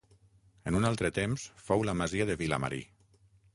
En 0.71 0.77
un 0.79 0.87
altre 0.89 1.11
temps 1.17 1.45
fou 1.67 1.85
la 1.91 1.97
masia 2.01 2.29
de 2.33 2.39
Vilamarí. 2.43 2.83